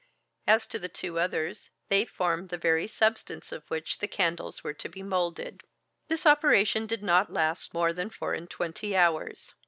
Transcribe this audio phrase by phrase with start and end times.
[0.47, 4.73] As to the two others, they formed the very substance of which the candles were
[4.73, 5.61] to be molded.
[6.07, 9.53] This operation did not last more than four and twenty hours.